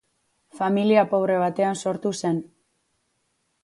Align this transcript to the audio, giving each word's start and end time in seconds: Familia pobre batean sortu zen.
Familia 0.59 1.03
pobre 1.13 1.37
batean 1.43 1.79
sortu 1.85 2.17
zen. 2.25 2.43